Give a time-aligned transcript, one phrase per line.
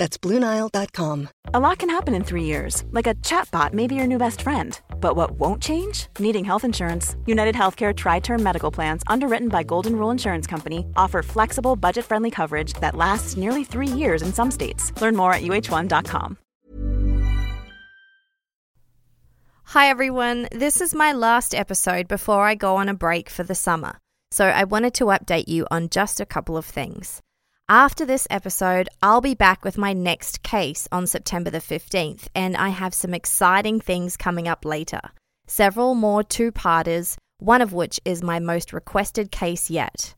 [0.00, 1.28] That's BlueNile.com.
[1.52, 4.40] A lot can happen in three years, like a chatbot may be your new best
[4.40, 4.80] friend.
[4.98, 6.06] But what won't change?
[6.18, 7.16] Needing health insurance.
[7.26, 12.06] United Healthcare Tri Term Medical Plans, underwritten by Golden Rule Insurance Company, offer flexible, budget
[12.06, 14.90] friendly coverage that lasts nearly three years in some states.
[15.02, 16.38] Learn more at UH1.com.
[19.64, 20.48] Hi, everyone.
[20.50, 23.98] This is my last episode before I go on a break for the summer.
[24.30, 27.20] So I wanted to update you on just a couple of things.
[27.70, 32.56] After this episode, I'll be back with my next case on September the 15th, and
[32.56, 34.98] I have some exciting things coming up later.
[35.46, 40.16] Several more two parters, one of which is my most requested case yet.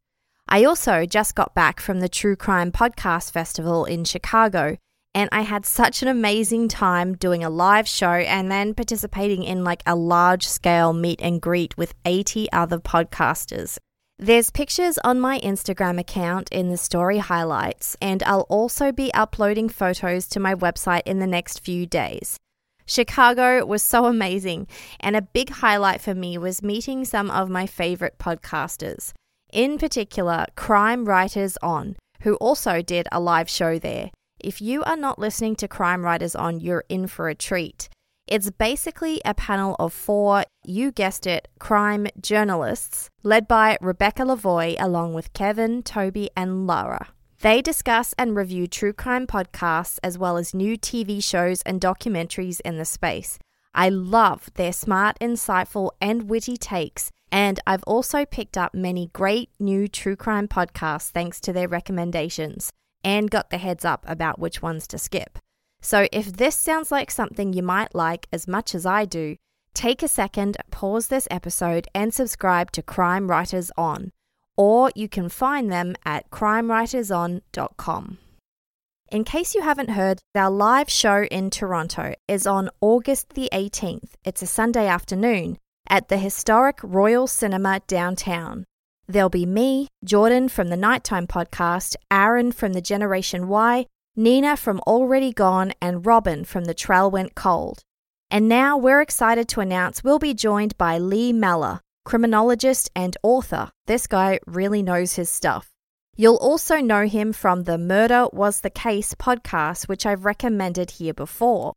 [0.48, 4.78] I also just got back from the True Crime Podcast Festival in Chicago,
[5.14, 9.62] and I had such an amazing time doing a live show and then participating in
[9.62, 13.76] like a large scale meet and greet with 80 other podcasters.
[14.22, 19.68] There's pictures on my Instagram account in the story highlights, and I'll also be uploading
[19.68, 22.36] photos to my website in the next few days.
[22.86, 24.68] Chicago was so amazing,
[25.00, 29.12] and a big highlight for me was meeting some of my favorite podcasters,
[29.52, 34.12] in particular, Crime Writers On, who also did a live show there.
[34.38, 37.88] If you are not listening to Crime Writers On, you're in for a treat.
[38.26, 44.76] It's basically a panel of four, you guessed it, crime journalists, led by Rebecca Lavoie,
[44.78, 47.08] along with Kevin, Toby, and Lara.
[47.40, 52.60] They discuss and review true crime podcasts as well as new TV shows and documentaries
[52.60, 53.40] in the space.
[53.74, 59.50] I love their smart, insightful, and witty takes, and I've also picked up many great
[59.58, 62.70] new true crime podcasts thanks to their recommendations
[63.02, 65.38] and got the heads up about which ones to skip.
[65.82, 69.36] So, if this sounds like something you might like as much as I do,
[69.74, 74.12] take a second, pause this episode, and subscribe to Crime Writers On,
[74.56, 78.18] or you can find them at crimewriterson.com.
[79.10, 84.12] In case you haven't heard, our live show in Toronto is on August the 18th.
[84.24, 88.64] It's a Sunday afternoon at the historic Royal Cinema downtown.
[89.08, 94.78] There'll be me, Jordan from the Nighttime podcast, Aaron from the Generation Why, Nina from
[94.80, 97.82] Already Gone, and Robin from The Trail Went Cold.
[98.30, 103.70] And now we're excited to announce we'll be joined by Lee Mellor, criminologist and author.
[103.86, 105.70] This guy really knows his stuff.
[106.14, 111.14] You'll also know him from the Murder Was the Case podcast, which I've recommended here
[111.14, 111.72] before.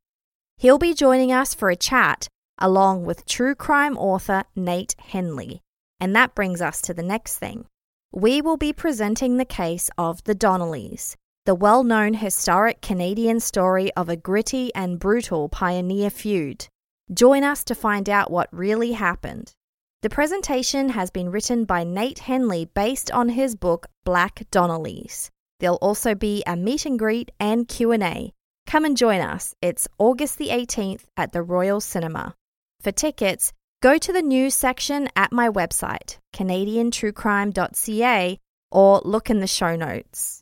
[0.57, 5.61] He'll be joining us for a chat along with true crime author Nate Hendley.
[6.01, 7.65] And that brings us to the next thing.
[8.11, 13.93] We will be presenting the case of the Donnellys, the well known historic Canadian story
[13.93, 16.67] of a gritty and brutal pioneer feud.
[17.13, 19.53] Join us to find out what really happened.
[20.01, 25.29] The presentation has been written by Nate Hendley based on his book Black Donnellys.
[25.59, 28.33] There'll also be a meet and greet and Q&A.
[28.65, 29.53] Come and join us.
[29.61, 32.33] It's August the 18th at the Royal Cinema.
[32.81, 33.53] For tickets,
[33.83, 38.39] go to the news section at my website, canadiantruecrime.ca,
[38.71, 40.41] or look in the show notes.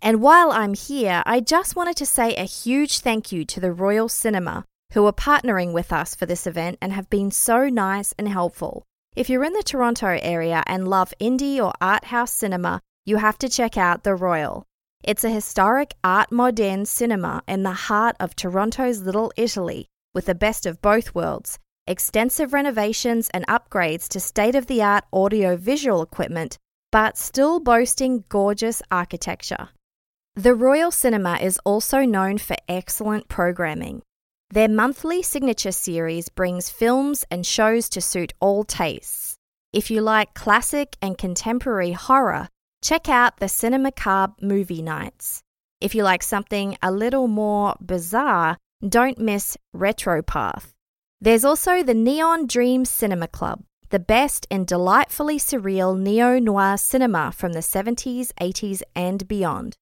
[0.00, 3.72] And while I'm here, I just wanted to say a huge thank you to the
[3.72, 8.14] Royal Cinema, who are partnering with us for this event and have been so nice
[8.18, 8.84] and helpful.
[9.16, 13.38] If you're in the Toronto area and love indie or art house cinema, you have
[13.38, 14.64] to check out the Royal.
[15.02, 20.34] It's a historic art moderne cinema in the heart of Toronto's Little Italy, with the
[20.34, 21.58] best of both worlds
[21.88, 26.58] extensive renovations and upgrades to state of the art audio visual equipment,
[26.92, 29.70] but still boasting gorgeous architecture.
[30.38, 34.02] The Royal Cinema is also known for excellent programming.
[34.50, 39.34] Their monthly signature series brings films and shows to suit all tastes.
[39.72, 42.46] If you like classic and contemporary horror,
[42.84, 45.42] check out the Cinemacabre movie nights.
[45.80, 48.58] If you like something a little more bizarre,
[48.88, 50.66] don't miss Retropath.
[51.20, 57.32] There's also the Neon Dream Cinema Club, the best in delightfully surreal neo noir cinema
[57.32, 59.74] from the 70s, 80s, and beyond.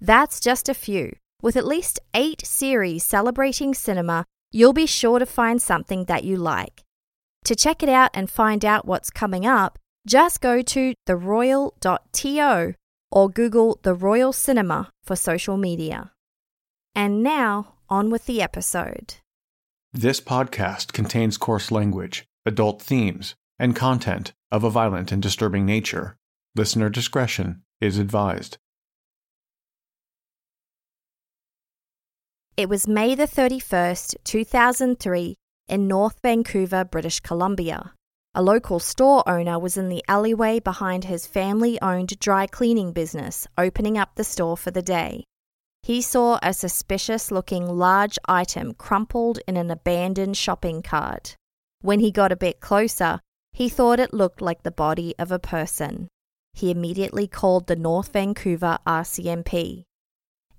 [0.00, 1.16] That's just a few.
[1.42, 6.36] With at least eight series celebrating cinema, you'll be sure to find something that you
[6.36, 6.82] like.
[7.44, 12.74] To check it out and find out what's coming up, just go to theroyal.to
[13.12, 16.12] or Google The Royal Cinema for social media.
[16.94, 19.16] And now, on with the episode.
[19.92, 26.16] This podcast contains coarse language, adult themes, and content of a violent and disturbing nature.
[26.54, 28.58] Listener discretion is advised.
[32.60, 35.34] It was May the 31st, 2003,
[35.68, 37.94] in North Vancouver, British Columbia.
[38.34, 43.46] A local store owner was in the alleyway behind his family owned dry cleaning business,
[43.56, 45.24] opening up the store for the day.
[45.82, 51.36] He saw a suspicious looking large item crumpled in an abandoned shopping cart.
[51.80, 53.20] When he got a bit closer,
[53.54, 56.08] he thought it looked like the body of a person.
[56.52, 59.84] He immediately called the North Vancouver RCMP.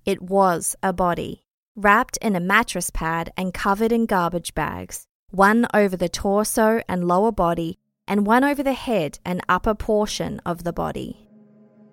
[0.03, 1.43] It was a body,
[1.75, 7.07] wrapped in a mattress pad and covered in garbage bags one over the torso and
[7.07, 11.25] lower body, and one over the head and upper portion of the body.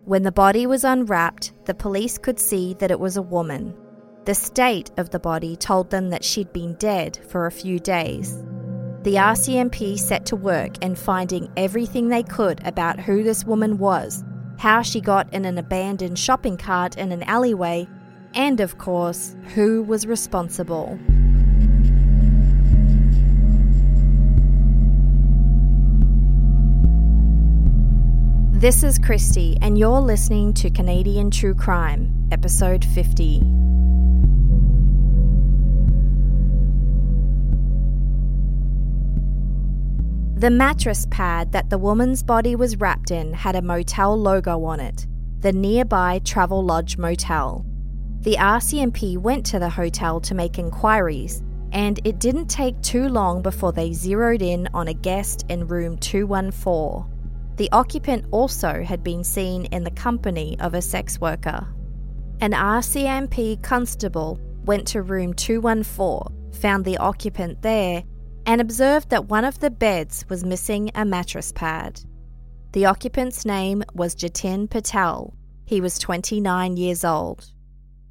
[0.05, 3.75] When the body was unwrapped, the police could see that it was a woman.
[4.25, 8.37] The state of the body told them that she'd been dead for a few days.
[9.05, 14.25] The RCMP set to work and finding everything they could about who this woman was,
[14.59, 17.87] how she got in an abandoned shopping cart in an alleyway,
[18.39, 20.97] and of course, who was responsible.
[28.53, 33.41] This is Kristi, and you're listening to Canadian True Crime, Episode 50.
[40.37, 44.79] The mattress pad that the woman's body was wrapped in had a motel logo on
[44.79, 45.09] it,
[45.41, 47.68] the nearby Travelodge Motel.
[48.23, 53.43] The RCMP went to the hotel to make inquiries, and it didn't take too long
[53.43, 57.55] before they zeroed in on a guest in room 214.
[57.57, 61.69] The occupant also had been seen in the company of a sex worker.
[62.41, 68.03] An RCMP constable went to room 214, found the occupant there,
[68.47, 72.01] and observed that one of the beds was missing a mattress pad.
[72.73, 75.35] The occupant's name was Jatin Patel.
[75.67, 77.53] He was 29 years old.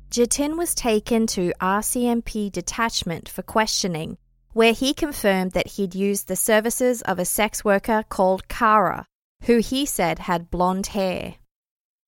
[0.10, 4.18] Jatin was taken to RCMP detachment for questioning,
[4.54, 9.06] where he confirmed that he'd used the services of a sex worker called Kara
[9.44, 11.36] who he said had blonde hair.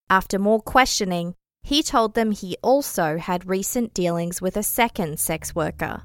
[0.10, 5.54] After more questioning, he told them he also had recent dealings with a second sex
[5.54, 6.04] worker.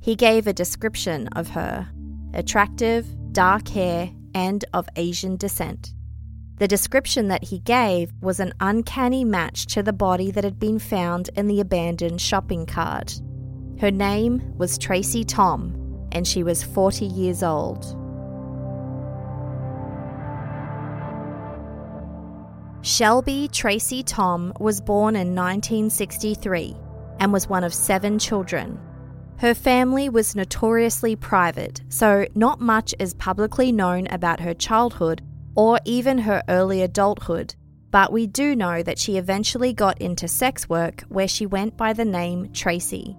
[0.00, 1.88] He gave a description of her
[2.34, 5.94] attractive, dark hair, and of Asian descent.
[6.58, 10.78] The description that he gave was an uncanny match to the body that had been
[10.78, 13.20] found in the abandoned shopping cart.
[13.78, 17.84] Her name was Tracy Tom, and she was 40 years old.
[22.80, 26.74] Shelby Tracy Tom was born in 1963
[27.20, 28.80] and was one of seven children.
[29.38, 35.20] Her family was notoriously private, so not much is publicly known about her childhood
[35.56, 37.54] or even her early adulthood,
[37.90, 41.92] but we do know that she eventually got into sex work where she went by
[41.92, 43.16] the name Tracy.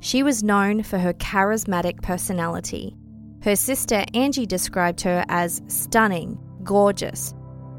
[0.00, 2.96] She was known for her charismatic personality.
[3.42, 7.34] Her sister Angie described her as stunning, gorgeous,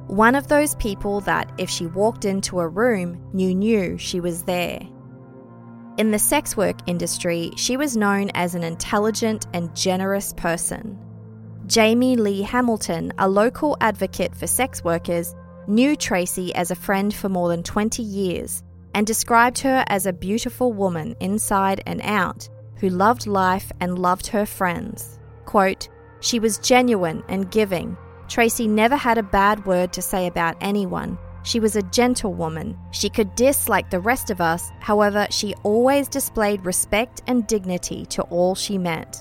[0.08, 4.44] one of those people that, if she walked into a room, you knew she was
[4.44, 4.80] there.
[5.98, 10.98] In the sex work industry, she was known as an intelligent and generous person.
[11.68, 15.36] Jamie Lee Hamilton, a local advocate for sex workers,
[15.68, 20.14] knew Tracy as a friend for more than 20 years and described her as a
[20.14, 22.48] beautiful woman inside and out
[22.78, 25.20] who loved life and loved her friends.
[25.44, 25.90] Quote,
[26.22, 27.98] She was genuine and giving,
[28.30, 31.18] Tracy never had a bad word to say about anyone.
[31.44, 32.78] She was a gentle woman.
[32.92, 38.06] She could diss like the rest of us, however, she always displayed respect and dignity
[38.08, 39.20] to all she met.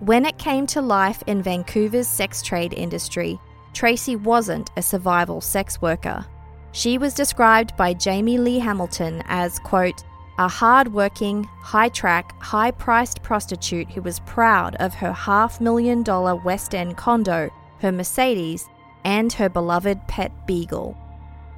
[0.00, 3.38] When it came to life in Vancouver's sex trade industry,
[3.72, 6.24] Tracy wasn't a survival sex worker.
[6.72, 10.04] She was described by Jamie Lee Hamilton as, quote,
[10.38, 16.02] a hard working, high track, high priced prostitute who was proud of her half million
[16.02, 17.50] dollar West End condo
[17.80, 18.68] her Mercedes,
[19.04, 20.96] and her beloved pet beagle.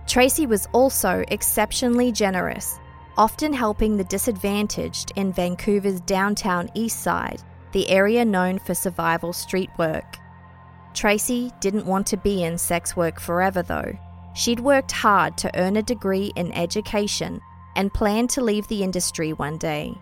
[0.07, 2.79] Tracy was also exceptionally generous,
[3.17, 7.43] often helping the disadvantaged in Vancouver's downtown east side,
[7.79, 10.19] the area known for survival street work.
[10.95, 13.97] Tracy didn't want to be in sex work forever, though.
[14.35, 17.41] She'd worked hard to earn a degree in education
[17.77, 19.95] and planned to leave the industry one day.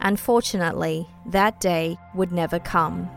[0.00, 3.08] Unfortunately, that day would never come.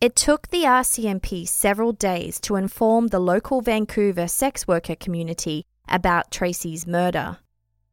[0.00, 6.30] It took the RCMP several days to inform the local Vancouver sex worker community about
[6.30, 7.38] Tracy's murder.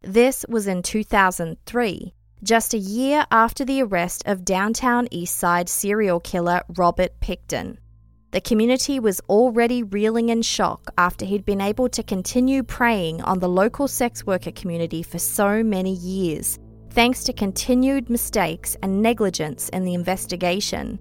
[0.05, 6.61] This was in 2003, just a year after the arrest of downtown Eastside serial killer
[6.77, 7.77] Robert Pickton.
[8.29, 13.39] The community was already reeling in shock after he'd been able to continue preying on
[13.39, 16.59] the local sex worker community for so many years,
[16.91, 20.99] thanks to continued mistakes and negligence in the investigation.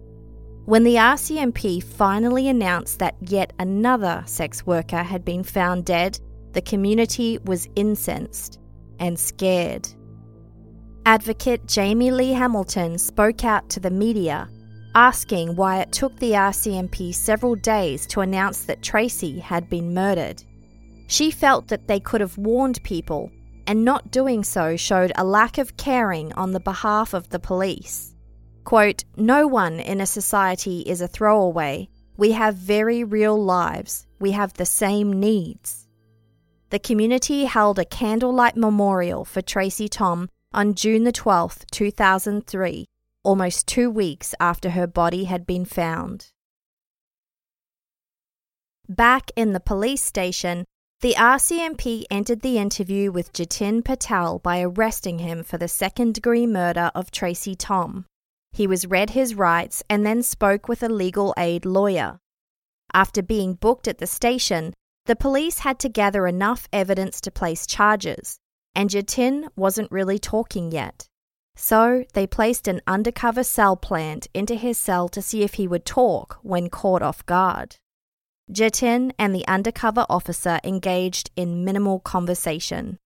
[0.64, 6.18] When the RCMP finally announced that yet another sex worker had been found dead,
[6.52, 8.60] the community was incensed
[8.98, 9.88] and scared.
[11.06, 14.48] Advocate Jamie Lee Hamilton spoke out to the media,
[14.94, 20.42] asking why it took the RCMP several days to announce that Tracy had been murdered.
[21.06, 23.30] She felt that they could have warned people,
[23.66, 28.14] and not doing so showed a lack of caring on the behalf of the police.
[28.64, 31.88] Quote, No one in a society is a throwaway.
[32.16, 34.06] We have very real lives.
[34.20, 35.83] We have the same needs.
[36.70, 42.86] The community held a candlelight memorial for Tracy Tom on June the 12th, 2003,
[43.22, 46.30] almost two weeks after her body had been found.
[48.88, 50.64] Back in the police station,
[51.00, 56.46] the RCMP entered the interview with Jatin Patel by arresting him for the second degree
[56.46, 58.06] murder of Tracy Tom.
[58.52, 62.20] He was read his rights and then spoke with a legal aid lawyer.
[62.92, 64.72] After being booked at the station,
[65.06, 68.38] the police had to gather enough evidence to place charges,
[68.74, 71.06] and Jatin wasn't really talking yet.
[71.56, 75.84] So they placed an undercover cell plant into his cell to see if he would
[75.84, 77.76] talk when caught off guard.
[78.50, 82.98] Jatin and the undercover officer engaged in minimal conversation.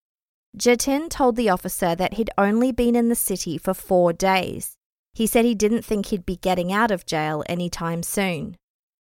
[0.57, 4.77] Jatin told the officer that he'd only been in the city for four days.
[5.13, 8.57] He said he didn't think he'd be getting out of jail anytime soon.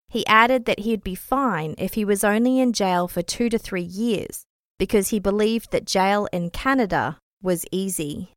[0.08, 3.58] He added that he'd be fine if he was only in jail for two to
[3.58, 4.44] three years,
[4.78, 8.30] because he believed that jail in Canada was easy.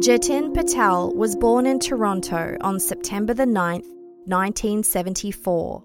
[0.00, 3.88] Jatin Patel was born in Toronto on September the 9th,
[4.26, 5.82] 1974.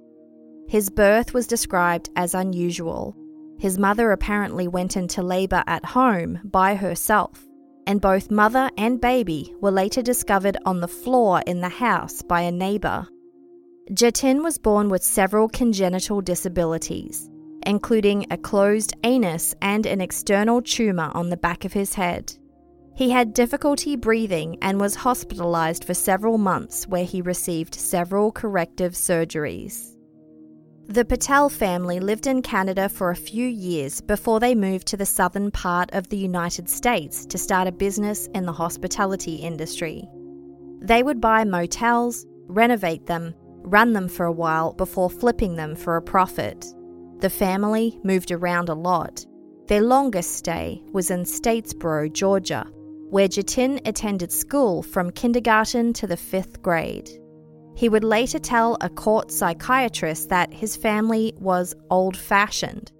[0.67, 3.15] His birth was described as unusual.
[3.63, 7.47] His mother apparently went into labour at home by herself
[7.87, 12.41] and both mother and baby were later discovered on the floor in the house by
[12.41, 13.07] a neighbour.
[13.91, 17.29] Jatin was born with several congenital disabilities,
[17.65, 22.33] including a closed anus and an external tumour on the back of his head.
[22.97, 28.91] He had difficulty breathing and was hospitalised for several months, where he received several corrective
[28.91, 29.92] surgeries.
[30.89, 35.05] The Patel family lived in Canada for a few years before they moved to the
[35.05, 40.03] southern part of the United States to start a business in the hospitality industry.
[40.81, 45.95] They would buy motels, renovate them, run them for a while before flipping them for
[45.95, 46.65] a profit.
[47.19, 49.25] The family moved around a lot.
[49.67, 52.65] Their longest stay was in Statesboro, Georgia,
[53.09, 57.09] where Jatin attended school from kindergarten to the fifth grade.
[57.75, 62.91] He would later tell a court psychiatrist that his family was old fashioned,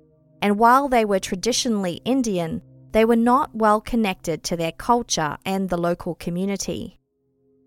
[0.42, 2.62] and while they were traditionally Indian,
[2.92, 7.00] they were not well connected to their culture and the local community.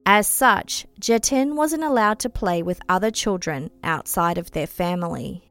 [0.05, 5.51] As such, Jatin wasn't allowed to play with other children outside of their family.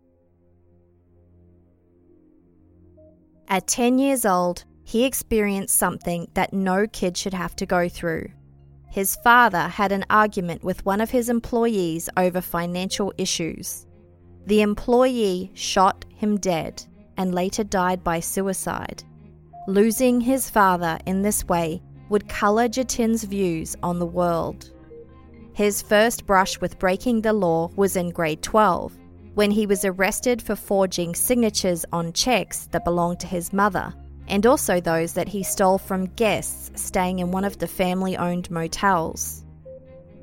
[3.48, 8.30] At 10 years old, he experienced something that no kid should have to go through
[8.96, 13.86] his father had an argument with one of his employees over financial issues.
[14.46, 16.82] The employee shot him dead
[17.18, 19.04] and later died by suicide.
[19.68, 24.72] Losing his father in this way would colour Jatin's views on the world.
[25.52, 28.98] His first brush with breaking the law was in grade 12,
[29.34, 33.94] when he was arrested for forging signatures on checks that belonged to his mother
[34.28, 38.50] and also those that he stole from guests staying in one of the family owned
[38.50, 39.44] motels.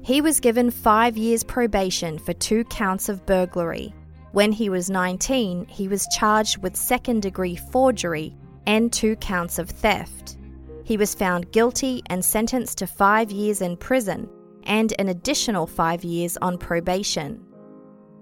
[0.03, 3.95] He was given five years probation for two counts of burglary.
[4.33, 8.35] When he was 19, he was charged with second degree forgery
[8.67, 10.37] and two counts of theft.
[10.85, 14.29] He was found guilty and sentenced to five years in prison
[14.65, 17.45] and an additional five years on probation.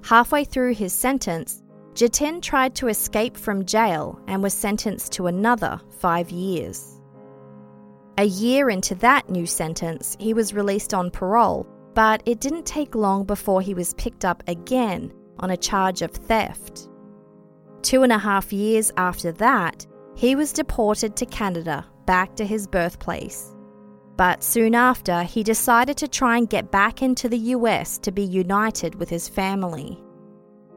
[0.03, 1.63] Halfway through his sentence,
[2.01, 6.99] Jatin tried to escape from jail and was sentenced to another five years.
[8.17, 12.95] A year into that new sentence, he was released on parole, but it didn't take
[12.95, 16.89] long before he was picked up again on a charge of theft.
[17.83, 22.67] Two and a half years after that, he was deported to Canada, back to his
[22.67, 23.55] birthplace.
[24.17, 28.25] But soon after, he decided to try and get back into the US to be
[28.25, 30.03] united with his family.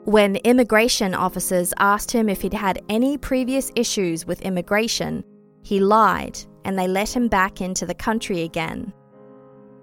[0.06, 5.24] When immigration officers asked him if he'd had any previous issues with immigration,
[5.62, 8.92] he lied and they let him back into the country again.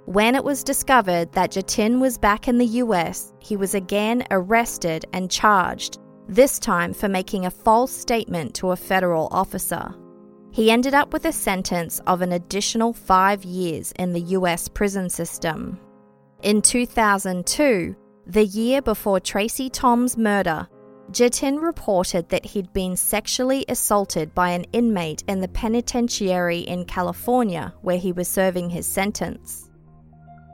[0.04, 5.06] When it was discovered that Jatin was back in the US, he was again arrested
[5.14, 5.98] and charged,
[6.28, 9.94] this time for making a false statement to a federal officer.
[10.52, 15.08] He ended up with a sentence of an additional five years in the US prison
[15.08, 15.80] system.
[16.42, 17.96] In 2002,
[18.26, 20.68] the year before Tracy Tom's murder,
[21.10, 27.74] Jatin reported that he'd been sexually assaulted by an inmate in the penitentiary in California
[27.82, 29.68] where he was serving his sentence.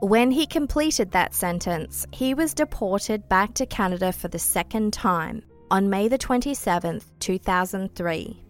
[0.00, 5.42] When he completed that sentence, he was deported back to Canada for the second time
[5.70, 8.42] on May the 27th, 2003.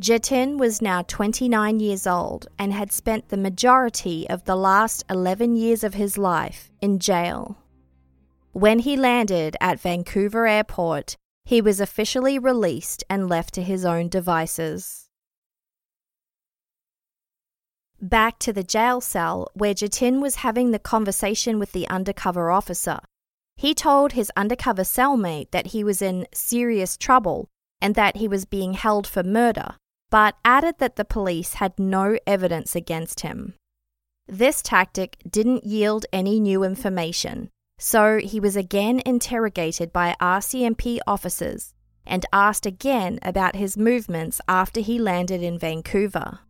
[0.00, 5.56] Jatin was now 29 years old and had spent the majority of the last 11
[5.56, 7.58] years of his life in jail.
[8.58, 14.08] When he landed at Vancouver Airport, he was officially released and left to his own
[14.08, 15.06] devices.
[18.00, 22.98] Back to the jail cell where Jatin was having the conversation with the undercover officer.
[23.56, 27.46] He told his undercover cellmate that he was in serious trouble
[27.80, 29.76] and that he was being held for murder,
[30.10, 33.54] but added that the police had no evidence against him.
[34.26, 41.74] This tactic didn't yield any new information, so he was again interrogated by RCMP officers
[42.04, 46.40] and asked again about his movements after he landed in Vancouver.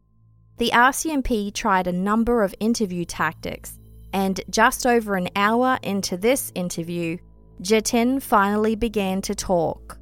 [0.57, 3.79] The RCMP tried a number of interview tactics,
[4.13, 7.19] and just over an hour into this interview,
[7.61, 9.99] Jatin finally began to talk.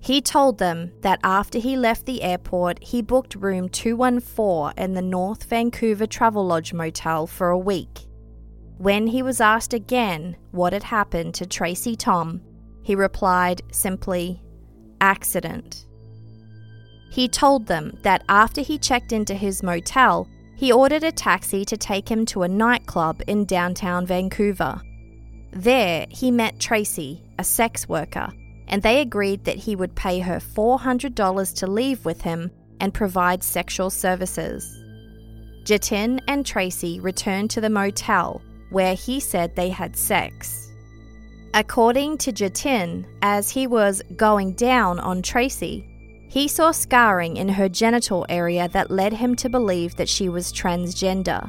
[0.00, 5.00] He told them that after he left the airport, he booked room 214 in the
[5.00, 8.06] North Vancouver Travelodge Motel for a week.
[8.78, 12.40] When he was asked again what had happened to Tracy Tom,
[12.82, 14.42] he replied simply,
[15.00, 15.86] accident.
[17.10, 21.76] He told them that after he checked into his motel, he ordered a taxi to
[21.76, 24.80] take him to a nightclub in downtown Vancouver.
[25.52, 28.28] There, he met Tracy, a sex worker,
[28.66, 33.44] and they agreed that he would pay her $400 to leave with him and provide
[33.44, 34.82] sexual services.
[35.62, 40.72] Jatin and Tracy returned to the motel where he said they had sex.
[41.54, 45.88] According to Jatin, as he was going down on Tracy,
[46.28, 50.52] he saw scarring in her genital area that led him to believe that she was
[50.52, 51.48] transgender.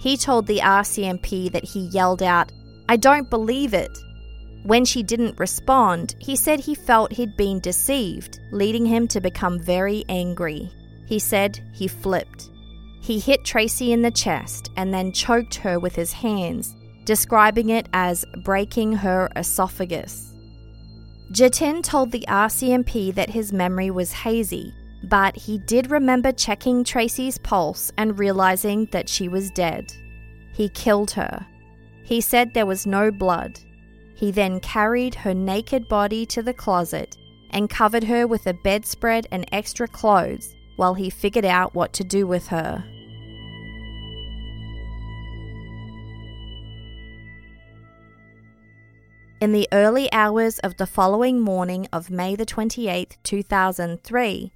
[0.00, 2.50] He told the RCMP that he yelled out,
[2.88, 3.96] I don't believe it.
[4.64, 9.60] When she didn't respond, he said he felt he'd been deceived, leading him to become
[9.60, 10.72] very angry.
[11.06, 12.50] He said he flipped.
[13.06, 17.88] He hit Tracy in the chest and then choked her with his hands, describing it
[17.92, 20.32] as breaking her esophagus.
[21.30, 27.38] Jatin told the RCMP that his memory was hazy, but he did remember checking Tracy's
[27.38, 29.92] pulse and realizing that she was dead.
[30.52, 31.46] He killed her.
[32.02, 33.60] He said there was no blood.
[34.16, 37.16] He then carried her naked body to the closet
[37.50, 42.02] and covered her with a bedspread and extra clothes while he figured out what to
[42.02, 42.84] do with her.
[49.38, 54.50] In the early hours of the following morning of May the 28th, 2003,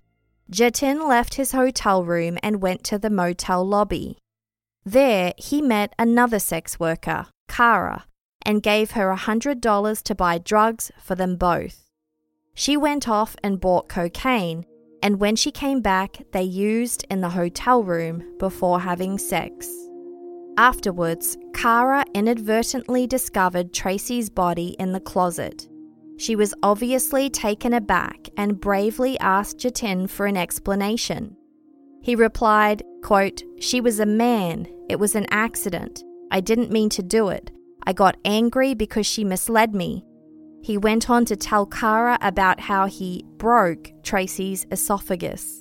[0.51, 4.17] Jatin left his hotel room and went to the motel lobby.
[4.83, 8.07] There, he met another sex worker, Kara,
[8.41, 11.85] and gave her $100 to buy drugs for them both.
[12.55, 14.65] She went off and bought cocaine,
[15.03, 19.69] and when she came back, they used in the hotel room before having sex.
[20.61, 25.67] Afterwards, Kara inadvertently discovered Tracy's body in the closet.
[26.19, 31.35] She was obviously taken aback and bravely asked Jatin for an explanation.
[32.03, 34.67] He replied, quote, She was a man.
[34.91, 36.05] It was an accident.
[36.31, 37.51] I didn't mean to do it.
[37.87, 40.05] I got angry because she misled me.
[40.63, 45.60] He went on to tell Kara about how he broke Tracy's esophagus.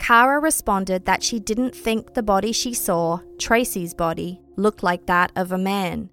[0.00, 5.30] Kara responded that she didn't think the body she saw, Tracy's body, looked like that
[5.36, 6.08] of a man.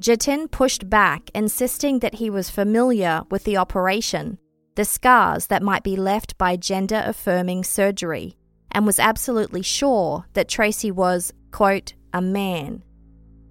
[0.00, 4.38] Jatin pushed back, insisting that he was familiar with the operation,
[4.76, 8.38] the scars that might be left by gender affirming surgery,
[8.72, 12.82] and was absolutely sure that Tracy was, quote, a man.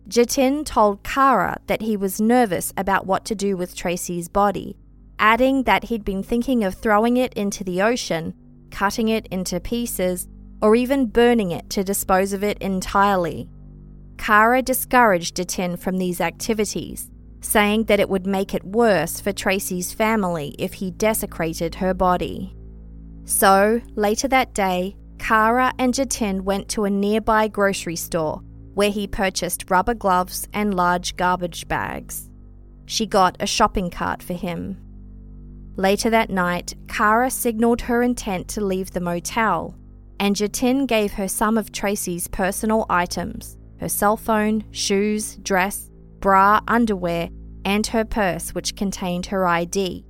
[0.09, 4.75] Jatin told Kara that he was nervous about what to do with Tracy's body,
[5.19, 8.33] adding that he'd been thinking of throwing it into the ocean
[8.71, 10.27] cutting it into pieces,
[10.61, 13.49] or even burning it to dispose of it entirely.
[14.17, 19.93] Kara discouraged Jatin from these activities, saying that it would make it worse for Tracy's
[19.93, 22.55] family if he desecrated her body.
[23.25, 28.41] So, later that day, Kara and Jatin went to a nearby grocery store
[28.73, 32.29] where he purchased rubber gloves and large garbage bags.
[32.85, 34.77] She got a shopping cart for him.
[35.77, 39.75] Later that night, Kara signaled her intent to leave the motel,
[40.19, 46.59] and Jatin gave her some of Tracy's personal items her cell phone, shoes, dress, bra,
[46.67, 47.29] underwear,
[47.63, 50.03] and her purse, which contained her ID.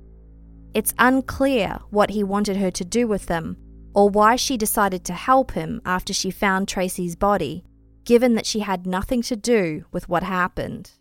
[0.72, 3.58] It's unclear what he wanted her to do with them,
[3.94, 7.62] or why she decided to help him after she found Tracy's body,
[8.04, 10.92] given that she had nothing to do with what happened.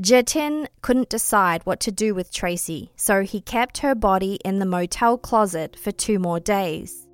[0.00, 4.66] Jatin couldn't decide what to do with Tracy, so he kept her body in the
[4.66, 7.08] motel closet for two more days.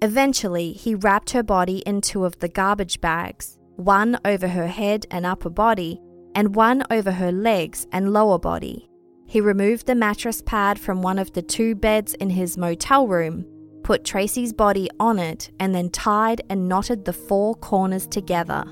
[0.00, 5.04] Eventually, he wrapped her body in two of the garbage bags, one over her head
[5.10, 6.00] and upper body,
[6.34, 8.88] and one over her legs and lower body.
[9.26, 13.44] He removed the mattress pad from one of the two beds in his motel room,
[13.82, 18.64] put Tracy's body on it, and then tied and knotted the four corners together.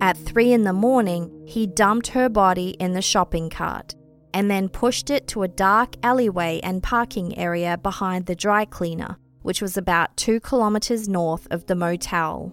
[0.00, 3.94] At 3 in the morning, he dumped her body in the shopping cart
[4.34, 9.16] and then pushed it to a dark alleyway and parking area behind the dry cleaner,
[9.40, 12.52] which was about two kilometres north of the motel.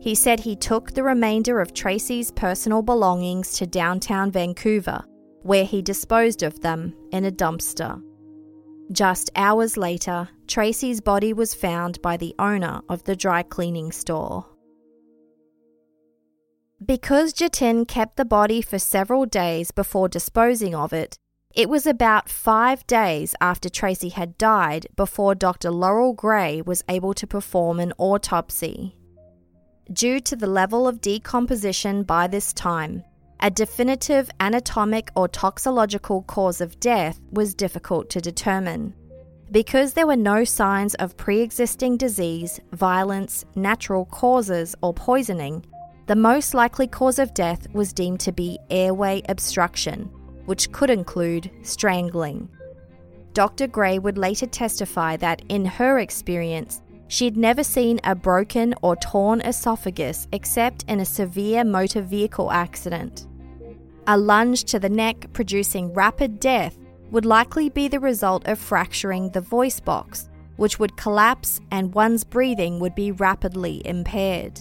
[0.00, 5.04] He said he took the remainder of Tracy's personal belongings to downtown Vancouver,
[5.42, 8.02] where he disposed of them in a dumpster.
[8.90, 14.46] Just hours later, Tracy's body was found by the owner of the dry cleaning store.
[16.84, 21.18] Because Jatin kept the body for several days before disposing of it,
[21.54, 25.70] it was about five days after Tracy had died before Dr.
[25.70, 28.96] Laurel Gray was able to perform an autopsy.
[29.92, 33.04] Due to the level of decomposition by this time,
[33.40, 38.94] a definitive anatomic or toxicological cause of death was difficult to determine.
[39.50, 45.64] Because there were no signs of pre existing disease, violence, natural causes, or poisoning,
[46.10, 50.10] the most likely cause of death was deemed to be airway obstruction,
[50.44, 52.48] which could include strangling.
[53.32, 53.68] Dr.
[53.68, 59.40] Gray would later testify that, in her experience, she'd never seen a broken or torn
[59.42, 63.28] esophagus except in a severe motor vehicle accident.
[64.08, 66.76] A lunge to the neck producing rapid death
[67.12, 72.24] would likely be the result of fracturing the voice box, which would collapse and one's
[72.24, 74.60] breathing would be rapidly impaired.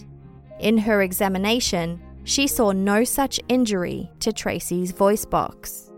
[0.59, 5.91] In her examination, she saw no such injury to Tracy's voice box.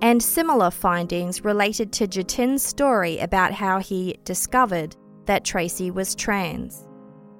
[0.00, 6.86] And similar findings related to Jatin's story about how he discovered that Tracy was trans.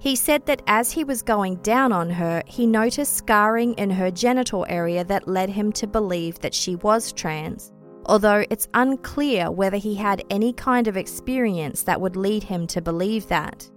[0.01, 4.11] He said that as he was going down on her, he noticed scarring in her
[4.11, 7.73] genital area that led him to believe that she was trans,
[8.07, 12.83] although it's unclear whether he had any kind of experience that would lead him to
[12.83, 13.71] believe that.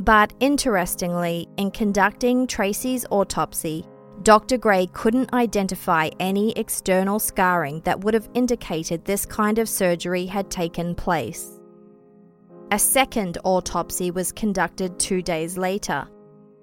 [0.00, 3.84] But interestingly, in conducting Tracy's autopsy,
[4.22, 4.58] Dr.
[4.58, 10.50] Gray couldn't identify any external scarring that would have indicated this kind of surgery had
[10.50, 11.60] taken place.
[12.70, 16.06] A second autopsy was conducted two days later.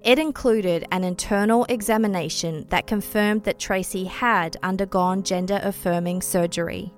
[0.02, 6.92] It included an internal examination that confirmed that Tracy had undergone gender affirming surgery.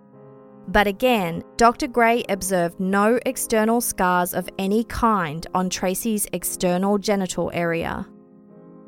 [0.69, 1.87] But again, Dr.
[1.87, 8.07] Gray observed no external scars of any kind on Tracy's external genital area.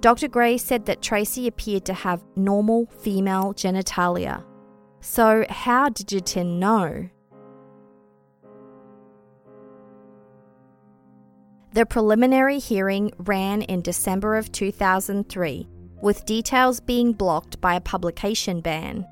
[0.00, 0.28] Dr.
[0.28, 4.44] Gray said that Tracy appeared to have normal female genitalia.
[5.00, 7.08] So, how did Jatin know?
[11.72, 15.68] The preliminary hearing ran in December of 2003,
[16.02, 19.06] with details being blocked by a publication ban.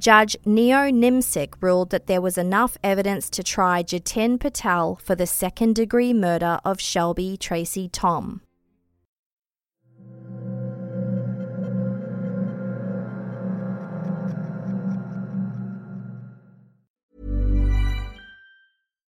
[0.00, 5.26] Judge Neo Nimsik ruled that there was enough evidence to try Jatin Patel for the
[5.26, 8.40] second degree murder of Shelby Tracy Tom.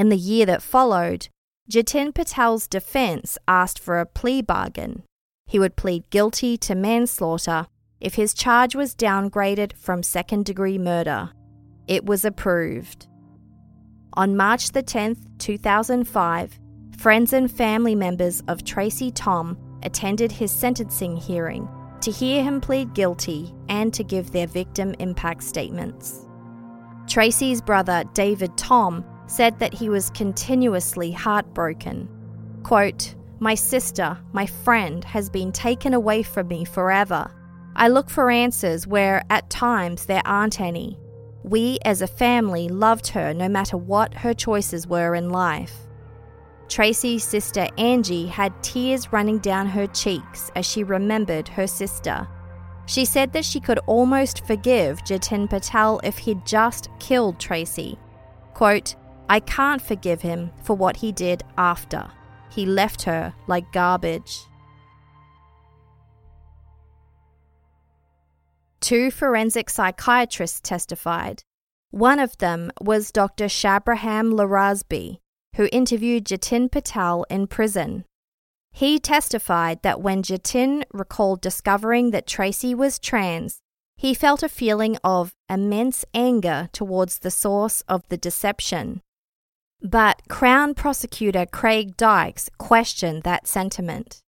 [0.00, 1.28] In the year that followed,
[1.70, 5.02] Jatin Patel's defense asked for a plea bargain.
[5.46, 7.66] He would plead guilty to manslaughter
[8.00, 11.32] if his charge was downgraded from second degree murder.
[11.86, 13.08] It was approved.
[14.14, 16.58] On March the 10th, 2005,
[16.96, 21.68] friends and family members of Tracy Tom attended his sentencing hearing
[22.00, 26.24] to hear him plead guilty and to give their victim impact statements.
[27.06, 32.08] Tracy's brother, David Tom, said that he was continuously heartbroken.
[32.64, 37.30] Quote, My sister, my friend, has been taken away from me forever.
[37.76, 40.98] I look for answers where at times there aren't any.
[41.44, 45.74] We as a family loved her no matter what her choices were in life.
[46.68, 52.26] Tracy's sister Angie had tears running down her cheeks as she remembered her sister.
[52.86, 57.96] She said that she could almost forgive Jatin Patel if he'd just killed Tracy.
[58.54, 58.96] Quote,
[59.30, 62.10] I can't forgive him for what he did after.
[62.50, 64.40] He left her like garbage.
[68.80, 71.44] Two forensic psychiatrists testified.
[71.92, 73.44] One of them was Dr.
[73.44, 75.18] Shabehram Lohrasbe,
[75.54, 78.04] who interviewed Jatin Patel in prison.
[78.72, 83.60] He testified that when Jatin recalled discovering that Tracy was trans,
[83.96, 89.02] he felt a feeling of immense anger towards the source of the deception.
[89.82, 94.20] But Crown Prosecutor Craig Dykes questioned that sentiment.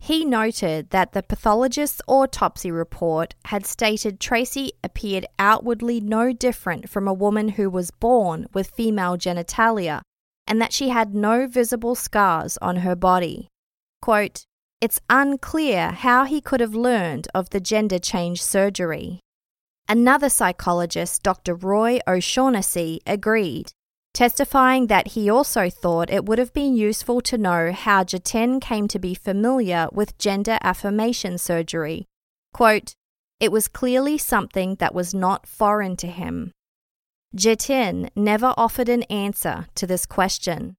[0.00, 7.08] He noted that the pathologist's autopsy report had stated Tracy appeared outwardly no different from
[7.08, 10.02] a woman who was born with female genitalia
[10.46, 13.48] and that she had no visible scars on her body.
[14.00, 14.44] Quote,
[14.80, 19.20] it's unclear how he could have learned of the gender change surgery.
[19.88, 21.54] Another psychologist, Dr.
[21.54, 23.72] Roy O'Shaughnessy, agreed
[24.14, 28.88] testifying that he also thought it would have been useful to know how Jatin came
[28.88, 32.06] to be familiar with gender affirmation surgery.
[32.52, 32.94] Quote,
[33.40, 36.52] it was clearly something that was not foreign to him.
[37.36, 40.77] Jatin never offered an answer to this question.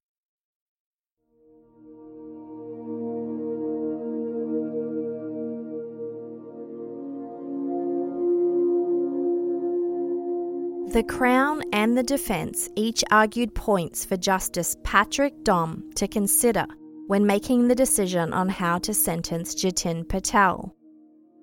[10.91, 16.65] The Crown and the defence each argued points for Justice Patrick Dohm to consider
[17.06, 20.75] when making the decision on how to sentence Jatin Patel.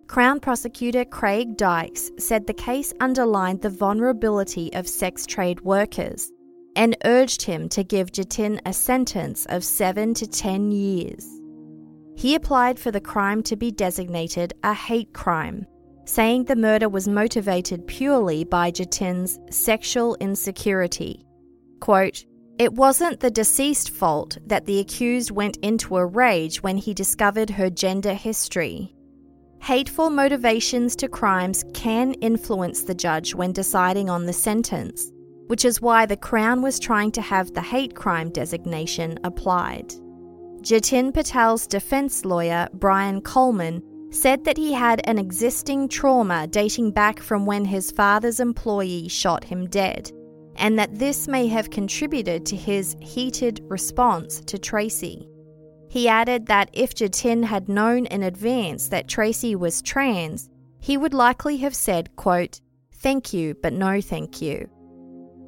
[0.09, 6.29] Crown Prosecutor Craig Dykes said the case underlined the vulnerability of sex trade workers
[6.75, 11.25] and urged him to give Jatin a sentence of 7 to 10 years.
[12.17, 15.67] He applied for the crime to be designated a hate crime
[16.07, 21.27] saying the murder was motivated purely by Jatin's sexual insecurity.
[21.81, 22.25] Quote,
[22.59, 27.51] it wasn't the deceased's fault that the accused went into a rage when he discovered
[27.51, 28.95] her gender history.
[29.61, 35.11] Hateful motivations to crimes can influence the judge when deciding on the sentence,
[35.49, 39.93] which is why the Crown was trying to have the hate crime designation applied.
[40.63, 43.83] Jatin Patel's defense lawyer, Brian Coleman,
[44.17, 49.45] said that he had an existing trauma dating back from when his father's employee shot
[49.45, 50.11] him dead,
[50.57, 55.29] and that this may have contributed to his heated response to Tracy.
[55.89, 60.49] He added that if Jatin had known in advance that Tracy was trans,
[60.81, 62.61] he would likely have said, quote,
[62.93, 64.69] Thank you, but no thank you.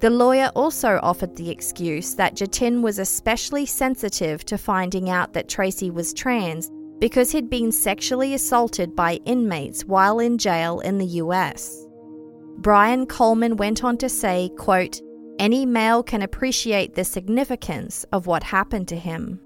[0.01, 5.49] The lawyer also offered the excuse that Jatin was especially sensitive to finding out that
[5.49, 11.07] Tracy was trans because he'd been sexually assaulted by inmates while in jail in the
[11.23, 11.87] US.
[12.59, 15.01] Brian Coleman went on to say, quote,
[15.39, 19.41] any male can appreciate the significance of what happened to him.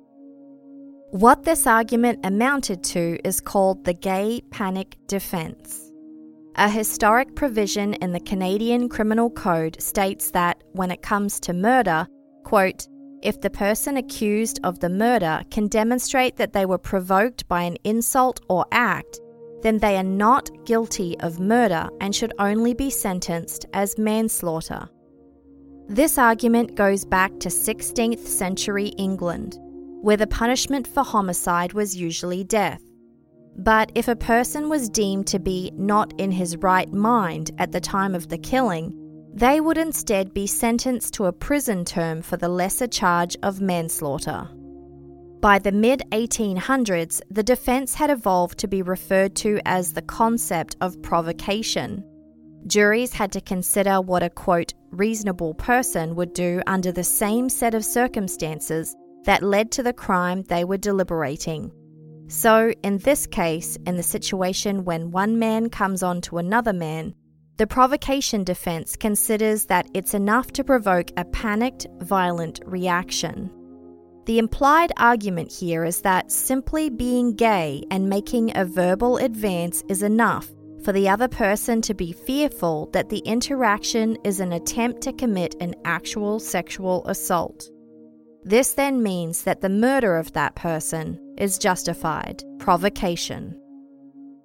[1.11, 5.91] What this argument amounted to is called the gay panic defense.
[6.57, 12.07] A historic provision in the Canadian Criminal Code states that when it comes to murder,
[12.45, 12.87] quote,
[13.23, 17.77] if the person accused of the murder can demonstrate that they were provoked by an
[17.85, 19.21] insult or act,
[19.63, 24.89] then they are not guilty of murder and should only be sentenced as manslaughter.
[25.89, 29.59] This argument goes back to 16th century England,
[30.01, 32.83] where the punishment for homicide was usually death.
[33.57, 37.81] But if a person was deemed to be not in his right mind at the
[37.81, 38.99] time of the killing,
[39.35, 44.49] they would instead be sentenced to a prison term for the lesser charge of manslaughter.
[45.41, 50.77] By the mid 1800s, the defence had evolved to be referred to as the concept
[50.81, 52.05] of provocation.
[52.67, 57.75] Juries had to consider what a quote, reasonable person would do under the same set
[57.75, 61.73] of circumstances that led to the crime they were deliberating.
[62.29, 67.15] So, in this case, in the situation when one man comes on to another man,
[67.59, 73.51] the provocation defense considers that it's enough to provoke a panicked, violent reaction.
[74.25, 80.03] The implied argument here is that simply being gay and making a verbal advance is
[80.03, 80.49] enough
[80.83, 85.55] for the other person to be fearful that the interaction is an attempt to commit
[85.61, 87.69] an actual sexual assault.
[88.45, 93.57] This then means that the murder of that person is justified provocation.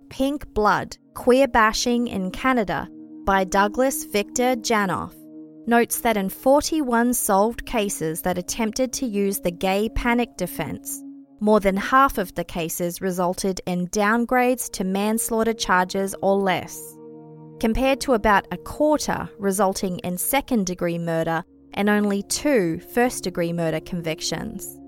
[0.09, 2.87] Pink Blood Queer Bashing in Canada
[3.27, 5.13] by Douglas Victor Janoff
[5.67, 11.03] notes that in 41 solved cases that attempted to use the gay panic defense,
[11.41, 16.81] more than half of the cases resulted in downgrades to manslaughter charges or less,
[17.59, 23.51] compared to about a quarter resulting in second degree murder and only two first degree
[23.51, 24.79] murder convictions.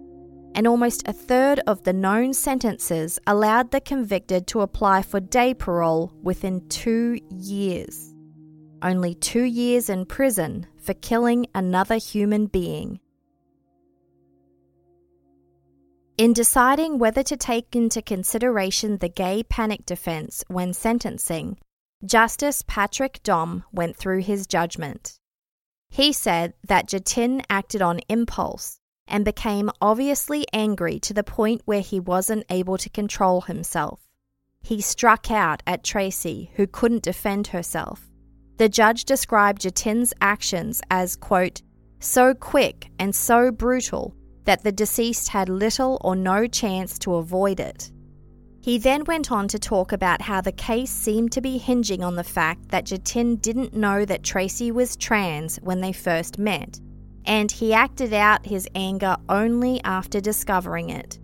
[0.56, 5.54] And almost a third of the known sentences allowed the convicted to apply for day
[5.54, 8.09] parole within two years
[8.82, 13.00] only two years in prison for killing another human being.
[16.18, 21.58] In deciding whether to take into consideration the gay panic defense when sentencing,
[22.06, 25.20] Justice Patrick Dohm went through his judgment.
[25.90, 31.82] He said that Jatin acted on impulse and became obviously angry to the point where
[31.82, 34.00] he wasn't able to control himself.
[34.62, 38.10] He struck out at Tracy, who couldn't defend herself.
[38.60, 41.62] The judge described Jatin's actions as, quote,
[42.02, 47.62] so quick and so brutal that the deceased had little or no chance to avoid
[47.62, 47.90] it.
[48.60, 52.18] He then went on to talk about how the case seemed to be hinging on
[52.18, 56.82] the fact that Jatin didn't know that Tracy was trans when they first met,
[57.26, 61.18] and he acted out his anger only after discovering it.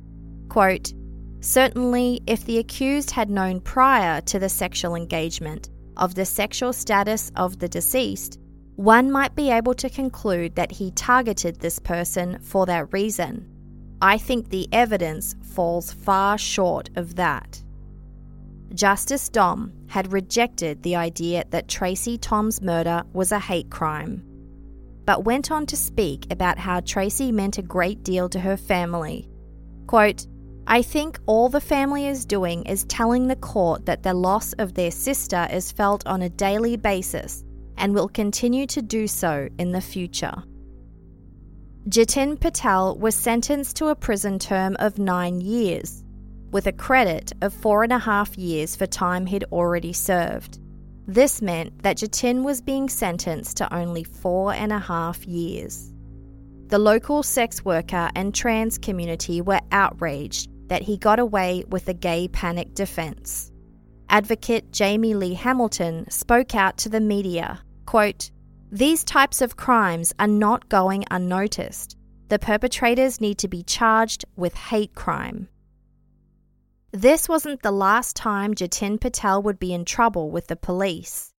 [0.48, 0.94] Quote,
[1.42, 7.32] Certainly, if the accused had known prior to the sexual engagement of the sexual status
[7.36, 8.40] of the deceased,
[8.76, 13.50] one might be able to conclude that he targeted this person for that reason.
[14.02, 17.64] I think the evidence falls far short of that.
[18.74, 24.22] Justice Dohm had rejected the idea that Tracy Tom's murder was a hate crime,
[25.06, 29.30] but went on to speak about how Tracy meant a great deal to her family.
[29.88, 30.28] Quote,
[30.68, 34.74] I think all the family is doing is telling the court that the loss of
[34.74, 37.44] their sister is felt on a daily basis
[37.78, 40.34] and will continue to do so in the future.
[41.88, 46.04] Jatin Patel was sentenced to a prison term of nine years,
[46.50, 50.60] with a credit of four and a half years for time he'd already served.
[51.06, 55.94] This meant that Jatin was being sentenced to only four and a half years.
[56.70, 61.94] The local sex worker and trans community were outraged that he got away with a
[61.94, 63.52] gay panic defense.
[64.10, 68.32] Advocate Jamie Lee Hamilton spoke out to the media, quote,
[68.72, 71.98] "These types of crimes are not going unnoticed.
[72.30, 75.50] The perpetrators need to be charged with hate crime."
[76.92, 81.34] This wasn't the last time Jatin Patel would be in trouble with the police.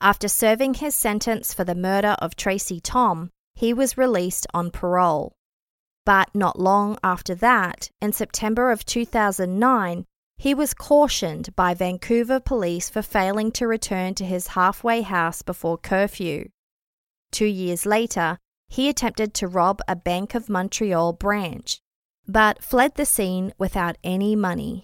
[0.00, 5.32] After serving his sentence for the murder of Tracy Tom, he was released on parole.
[6.04, 10.04] But not long after that, in September of 2009,
[10.36, 15.78] he was cautioned by Vancouver police for failing to return to his halfway house before
[15.78, 16.48] curfew.
[17.30, 18.38] Two years later,
[18.68, 21.78] he attempted to rob a Bank of Montreal branch,
[22.26, 24.82] but fled the scene without any money.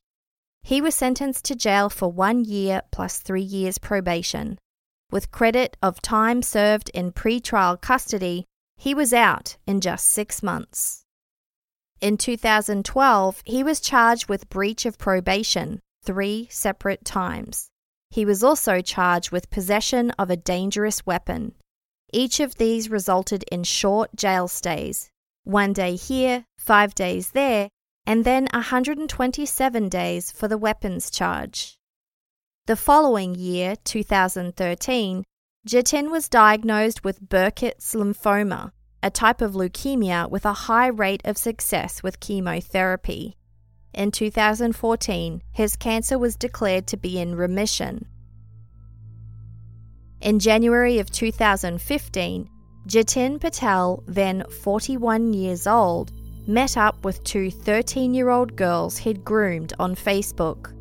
[0.62, 4.58] He was sentenced to jail for one year plus three years probation.
[5.10, 8.44] With credit of time served in pre-trial custody,
[8.76, 11.04] he was out in just six months.
[12.00, 17.70] In 2012, he was charged with breach of probation three separate times.
[18.10, 21.54] He was also charged with possession of a dangerous weapon.
[22.12, 25.10] Each of these resulted in short jail stays
[25.44, 27.70] one day here, five days there,
[28.06, 31.78] and then 127 days for the weapons charge.
[32.66, 35.24] The following year, 2013,
[35.66, 38.72] Jatin was diagnosed with Burkitt's lymphoma,
[39.02, 43.36] a type of leukemia with a high rate of success with chemotherapy.
[43.94, 48.06] In 2014, his cancer was declared to be in remission.
[50.20, 52.48] In January of 2015,
[52.86, 56.12] Jatin Patel, then 41 years old,
[56.46, 60.74] met up with two 13 year old girls he'd groomed on Facebook.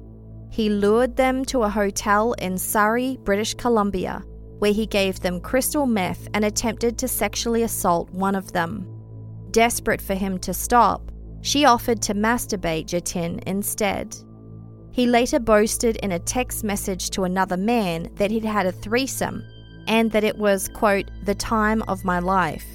[0.49, 4.23] He lured them to a hotel in Surrey, British Columbia,
[4.59, 8.87] where he gave them crystal meth and attempted to sexually assault one of them.
[9.51, 14.15] Desperate for him to stop, she offered to masturbate Jatin instead.
[14.91, 19.43] He later boasted in a text message to another man that he'd had a threesome
[19.87, 22.65] and that it was, quote, the time of my life.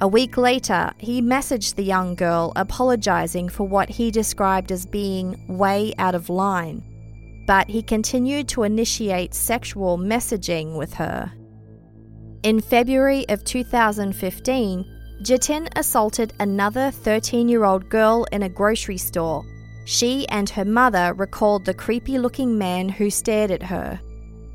[0.00, 5.44] A week later, he messaged the young girl apologizing for what he described as being
[5.48, 6.84] way out of line
[7.48, 11.32] but he continued to initiate sexual messaging with her.
[12.42, 14.84] In February of 2015,
[15.22, 19.42] Jatin assaulted another 13 year old girl in a grocery store.
[19.86, 23.98] She and her mother recalled the creepy looking man who stared at her.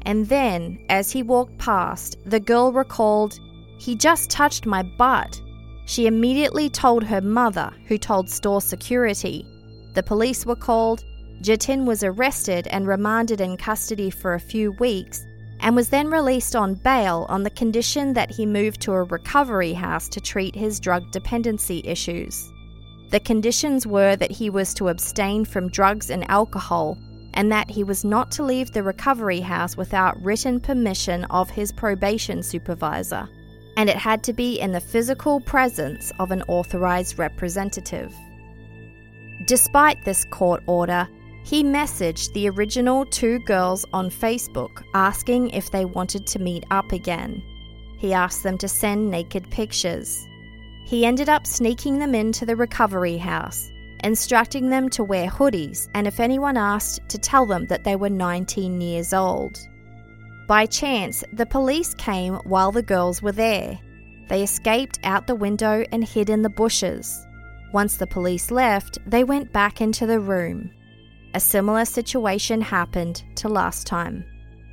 [0.04, 3.40] And then, as he walked past, the girl recalled,
[3.80, 5.42] He just touched my butt.
[5.88, 9.48] She immediately told her mother, who told store security.
[9.96, 11.04] The police were called,
[11.44, 15.26] Jatin was arrested and remanded in custody for a few weeks
[15.60, 19.74] and was then released on bail on the condition that he moved to a recovery
[19.74, 22.50] house to treat his drug dependency issues.
[23.10, 26.98] The conditions were that he was to abstain from drugs and alcohol
[27.34, 31.74] and that he was not to leave the recovery house without written permission of his
[31.74, 33.28] probation supervisor,
[33.76, 38.14] and it had to be in the physical presence of an authorized representative.
[39.46, 41.06] Despite this court order,
[41.44, 46.92] he messaged the original two girls on Facebook asking if they wanted to meet up
[46.94, 47.44] again.
[47.98, 50.26] He asked them to send naked pictures.
[50.86, 53.72] He ended up sneaking them into the recovery house,
[54.04, 58.10] instructing them to wear hoodies and if anyone asked, to tell them that they were
[58.10, 59.58] 19 years old.
[60.48, 63.80] By chance, the police came while the girls were there.
[64.30, 67.26] They escaped out the window and hid in the bushes.
[67.74, 70.72] Once the police left, they went back into the room.
[71.36, 74.24] A similar situation happened to last time.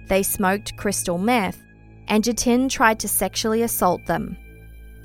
[0.08, 1.62] They smoked crystal meth,
[2.08, 4.36] and Jatin tried to sexually assault them.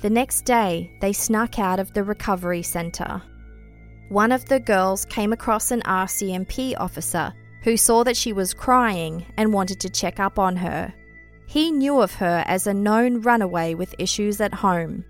[0.02, 3.22] The next day, they snuck out of the recovery centre.
[4.10, 7.32] One of the girls came across an RCMP officer
[7.62, 10.92] who saw that she was crying and wanted to check up on her.
[11.48, 15.04] He knew of her as a known runaway with issues at home.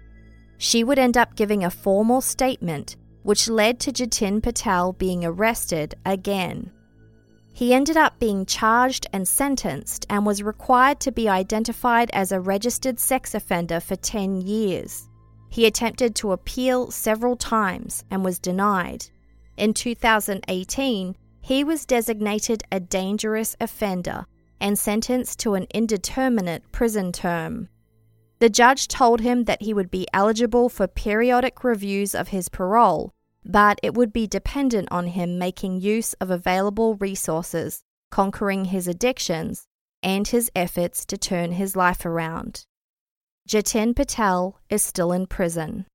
[0.58, 2.96] She would end up giving a formal statement
[3.26, 6.70] which led to Jatin Patel being arrested again.
[7.52, 12.38] He ended up being charged and sentenced and was required to be identified as a
[12.38, 15.08] registered sex offender for 10 years.
[15.48, 19.06] He attempted to appeal several times and was denied.
[19.56, 24.26] In 2018, he was designated a dangerous offender
[24.60, 27.70] and sentenced to an indeterminate prison term.
[28.38, 33.14] The judge told him that he would be eligible for periodic reviews of his parole
[33.48, 39.66] but it would be dependent on him making use of available resources, conquering his addictions,
[40.02, 42.64] and his efforts to turn his life around.
[43.48, 45.86] Jatin Patel is still in prison.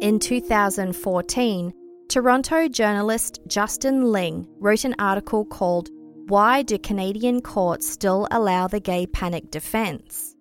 [0.00, 1.74] In 2014,
[2.10, 5.90] Toronto journalist Justin Ling wrote an article called
[6.26, 10.34] Why Do Canadian Courts Still Allow the Gay Panic Defence?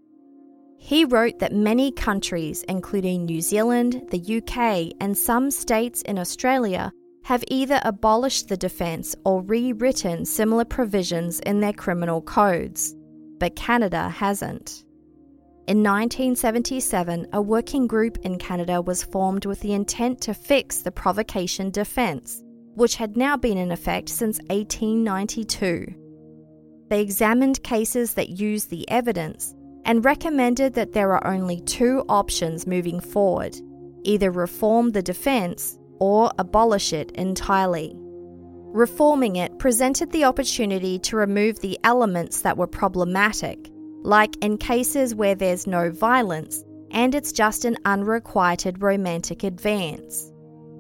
[0.80, 6.92] He wrote that many countries, including New Zealand, the UK, and some states in Australia,
[7.26, 12.96] have either abolished the defence or rewritten similar provisions in their criminal codes,
[13.38, 14.86] but Canada hasn't.
[15.70, 20.90] In 1977, a working group in Canada was formed with the intent to fix the
[20.90, 22.42] provocation defence,
[22.74, 25.94] which had now been in effect since 1892.
[26.90, 29.54] they examined cases that used the evidence
[29.86, 33.56] and recommended that there are only two options moving forward
[34.06, 37.94] either reform the defence or abolish it entirely.
[38.74, 43.70] Reforming it presented the opportunity to remove the elements that were problematic,
[44.04, 50.32] like in cases where there's no violence and it's just an unrequited romantic advance.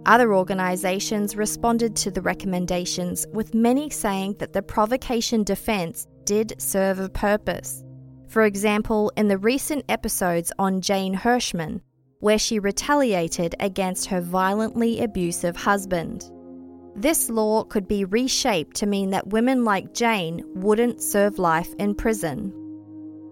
[0.05, 6.99] Other organisations responded to the recommendations, with many saying that the provocation defence did serve
[6.99, 7.84] a purpose.
[8.28, 11.82] For example, in the recent episodes on Jane Hirschman,
[12.22, 16.30] where she retaliated against her violently abusive husband.
[16.95, 21.95] This law could be reshaped to mean that women like Jane wouldn't serve life in
[21.95, 22.53] prison.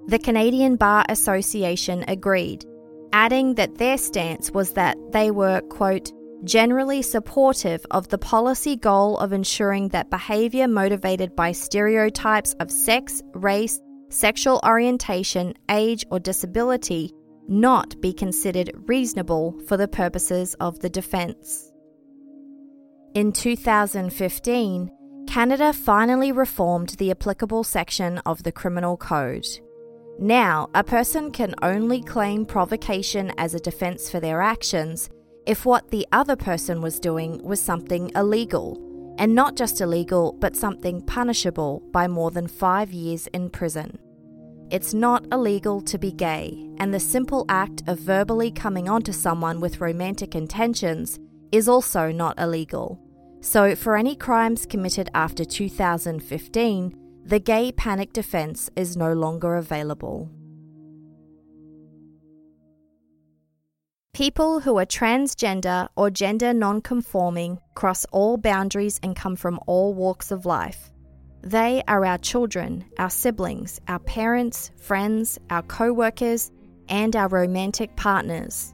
[0.08, 2.64] The Canadian Bar Association agreed,
[3.12, 6.14] adding that their stance was that they were, quote,
[6.45, 13.22] generally supportive of the policy goal of ensuring that behaviour motivated by stereotypes of sex,
[13.34, 17.12] race, sexual orientation, age, or disability
[17.49, 21.70] not be considered reasonable for the purposes of the defence.
[23.14, 24.89] In 2015,
[25.28, 29.45] Canada finally reformed the applicable section of the Criminal Code.
[30.20, 35.09] Now, a person can only claim provocation as a defence for their actions
[35.45, 38.82] if what the other person was doing was something illegal,
[39.20, 43.99] and not just illegal, but something punishable by more than five years in prison.
[44.72, 49.61] It's not illegal to be gay, and the simple act of verbally coming onto someone
[49.61, 51.20] with romantic intentions
[51.51, 52.99] is also not illegal.
[53.39, 60.30] So, for any crimes committed after 2015, the gay panic defence is no longer available.
[64.14, 69.94] People who are transgender or gender non conforming cross all boundaries and come from all
[69.94, 70.90] walks of life.
[71.42, 76.50] They are our children, our siblings, our parents, friends, our co workers,
[76.88, 78.74] and our romantic partners.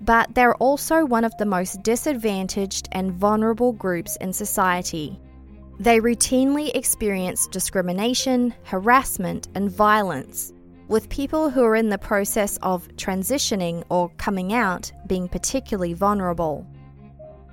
[0.00, 5.20] But they're also one of the most disadvantaged and vulnerable groups in society.
[5.82, 10.52] They routinely experience discrimination, harassment, and violence,
[10.86, 16.64] with people who are in the process of transitioning or coming out being particularly vulnerable.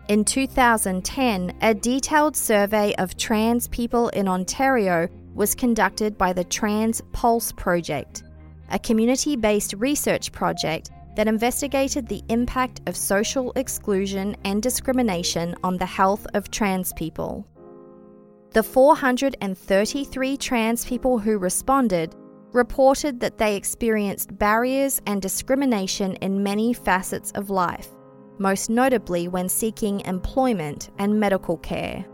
[0.09, 7.01] In 2010, a detailed survey of trans people in Ontario was conducted by the Trans
[7.11, 8.21] Pulse Project,
[8.69, 15.79] a community based research project that investigated the impact of social exclusion and discrimination on
[15.79, 17.47] the health of trans people.
[18.51, 22.15] The 433 trans people who responded
[22.51, 27.89] reported that they experienced barriers and discrimination in many facets of life
[28.39, 32.05] most notably when seeking employment and medical care.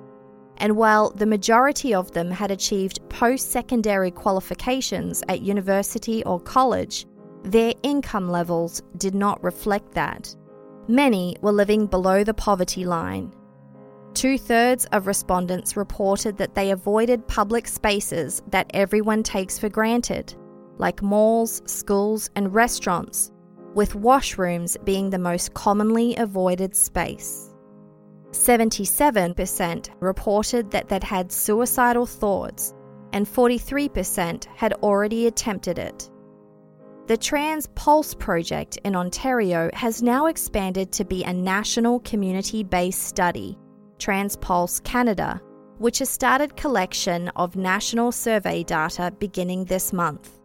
[0.57, 7.05] And while the majority of them had achieved post secondary qualifications at university or college,
[7.43, 10.35] their income levels did not reflect that.
[10.87, 13.33] Many were living below the poverty line.
[14.15, 20.33] Two thirds of respondents reported that they avoided public spaces that everyone takes for granted,
[20.77, 23.33] like malls, schools, and restaurants,
[23.73, 27.53] with washrooms being the most commonly avoided space.
[28.31, 32.73] 77% reported that they'd had suicidal thoughts,
[33.11, 36.09] and 43% had already attempted it.
[37.07, 43.03] The Trans Pulse project in Ontario has now expanded to be a national community based
[43.03, 43.57] study,
[43.97, 45.41] TransPulse Canada,
[45.77, 50.39] which has started collection of national survey data beginning this month.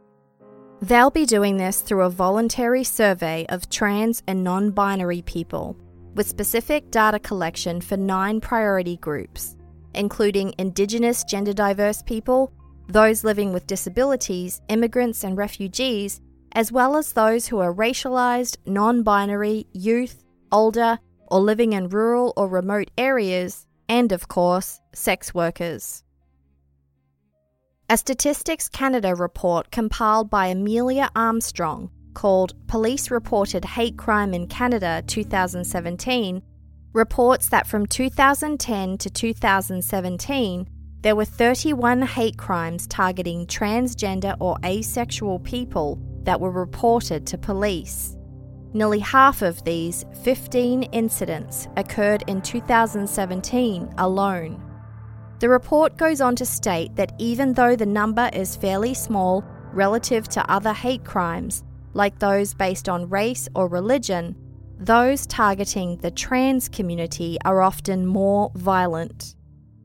[0.83, 5.77] They'll be doing this through a voluntary survey of trans and non binary people,
[6.15, 9.57] with specific data collection for nine priority groups,
[9.95, 12.53] including Indigenous gender diverse people,
[12.89, 16.21] those living with disabilities, immigrants, and refugees,
[16.53, 20.99] as well as those who are racialized, non binary, youth, older,
[21.31, 26.03] or living in rural or remote areas, and of course, sex workers.
[27.89, 35.03] A Statistics Canada report compiled by Amelia Armstrong called Police Reported Hate Crime in Canada
[35.07, 36.43] 2017
[36.93, 40.69] reports that from 2010 to 2017,
[41.03, 48.17] there were 31 hate crimes targeting transgender or asexual people that were reported to police.
[48.73, 54.63] Nearly half of these, 15 incidents, occurred in 2017 alone.
[55.41, 60.29] The report goes on to state that even though the number is fairly small relative
[60.29, 61.65] to other hate crimes,
[61.95, 64.37] like those based on race or religion,
[64.79, 69.35] those targeting the trans community are often more violent.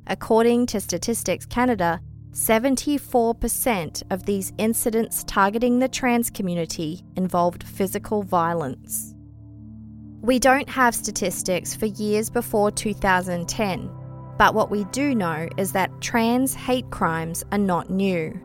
[0.07, 1.99] According to Statistics Canada,
[2.35, 9.15] 74% of these incidents targeting the trans community involved physical violence.
[10.21, 13.89] We don't have statistics for years before 2010,
[14.37, 18.37] but what we do know is that trans hate crimes are not new.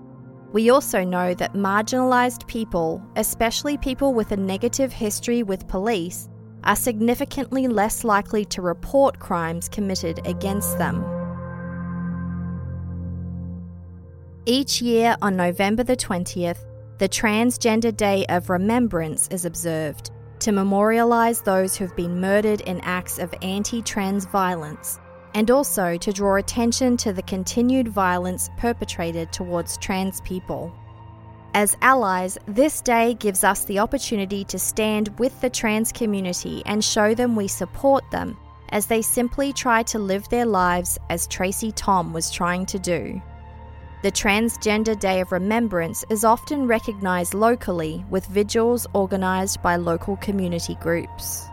[0.52, 6.28] We also know that marginalised people, especially people with a negative history with police,
[6.62, 11.19] are significantly less likely to report crimes committed against them.
[14.46, 16.64] Each year on November the 20th,
[16.96, 22.80] the Transgender Day of Remembrance is observed to memorialise those who have been murdered in
[22.80, 24.98] acts of anti trans violence
[25.34, 30.72] and also to draw attention to the continued violence perpetrated towards trans people.
[31.52, 36.82] As allies, this day gives us the opportunity to stand with the trans community and
[36.82, 38.38] show them we support them
[38.70, 43.20] as they simply try to live their lives as Tracy Tom was trying to do.
[44.02, 50.74] The Transgender Day of Remembrance is often recognised locally with vigils organised by local community
[50.76, 51.44] groups.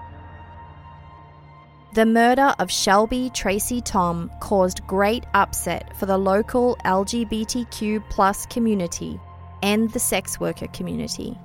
[1.93, 9.19] The murder of Shelby Tracy Tom caused great upset for the local LGBTQ community
[9.61, 11.37] and the sex worker community.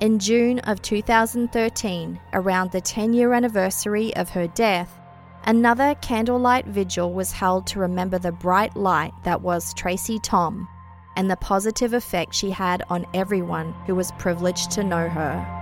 [0.00, 5.00] In June of 2013, around the 10 year anniversary of her death,
[5.44, 10.68] another candlelight vigil was held to remember the bright light that was Tracy Tom
[11.16, 15.60] and the positive effect she had on everyone who was privileged to know her.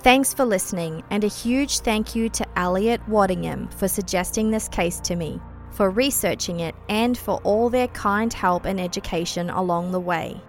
[0.00, 5.00] Thanks for listening, and a huge thank you to Eliot Waddingham for suggesting this case
[5.00, 10.00] to me, for researching it, and for all their kind help and education along the
[10.00, 10.40] way.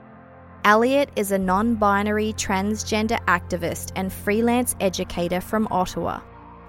[0.70, 6.20] Eliot is a non binary transgender activist and freelance educator from Ottawa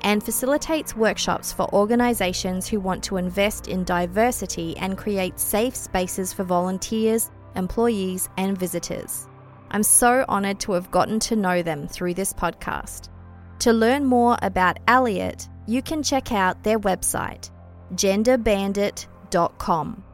[0.01, 6.32] and facilitates workshops for organisations who want to invest in diversity and create safe spaces
[6.32, 9.28] for volunteers, employees, and visitors.
[9.70, 13.11] I'm so honoured to have gotten to know them through this podcast.
[13.59, 17.51] To learn more about Eliot, you can check out their website,
[17.92, 20.05] genderbandit.com.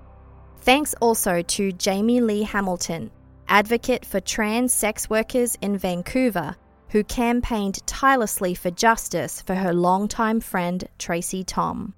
[0.59, 3.13] Thanks also to Jamie Lee Hamilton,
[3.49, 6.57] advocate for trans sex workers in Vancouver,
[6.91, 11.95] who campaigned tirelessly for justice for her longtime friend Tracy Tom.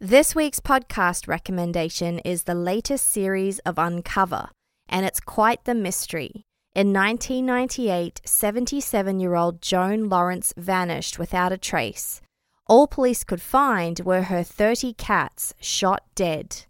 [0.00, 4.50] This week's podcast recommendation is the latest series of Uncover
[4.88, 6.44] and it's quite the mystery.
[6.74, 12.20] In 1998, 77 year old Joan Lawrence vanished without a trace.
[12.66, 16.64] All police could find were her 30 cats shot dead.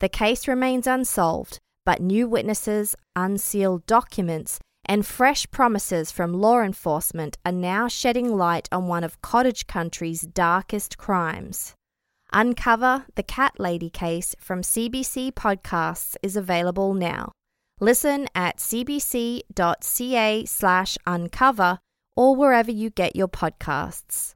[0.00, 1.58] The case remains unsolved,
[1.88, 8.68] but new witnesses, unsealed documents, and fresh promises from law enforcement are now shedding light
[8.70, 11.72] on one of cottage country's darkest crimes.
[12.30, 17.32] Uncover the Cat Lady case from CBC Podcasts is available now.
[17.80, 21.78] Listen at cbc.ca slash uncover
[22.14, 24.34] or wherever you get your podcasts.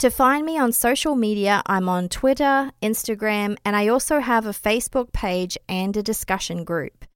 [0.00, 4.50] To find me on social media, I'm on Twitter, Instagram, and I also have a
[4.50, 7.06] Facebook page and a discussion group.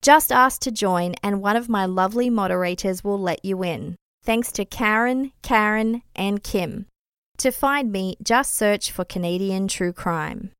[0.00, 3.96] Just ask to join, and one of my lovely moderators will let you in.
[4.24, 6.86] Thanks to Karen, Karen, and Kim.
[7.36, 10.52] To find me, just search for Canadian True Crime.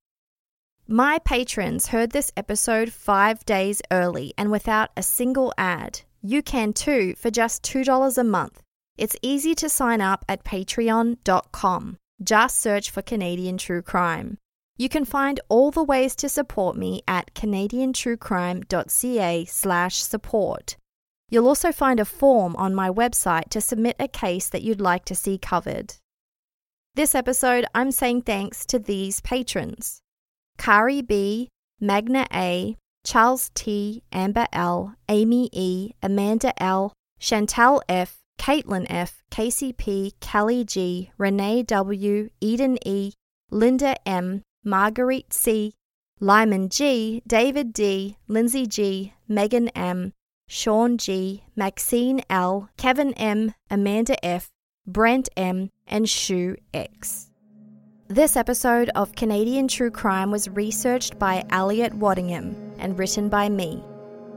[0.87, 6.03] My patrons heard this episode five days early and without a single ad.
[6.21, 8.61] You can too for just $2 a month.
[9.03, 11.99] It's easy to sign up at patreon.com.
[12.23, 14.39] Just search for Canadian True Crime.
[14.79, 20.77] You can find all the ways to support me at canadiantruecrime.ca slash support.
[21.29, 25.05] You'll also find a form on my website to submit a case that you'd like
[25.07, 25.97] to see covered.
[26.95, 30.01] This episode, I'm saying thanks to these patrons.
[30.59, 31.49] Kari B,
[31.81, 40.15] Magna A, Charles T, Amber L, Amy E, Amanda L, Chantal F, Caitlin F, KCP,
[40.19, 43.13] Kelly G, Renee W, Eden E,
[43.53, 45.75] Linda M, Marguerite C,
[46.19, 50.13] Lyman G, David D, Lindsay G, Megan M,
[50.49, 54.51] Sean G, Maxine L, Kevin M, Amanda F,
[54.89, 57.31] Brent M, and Shu X.
[58.09, 63.85] This episode of Canadian True Crime was researched by Eliot Waddingham and written by me.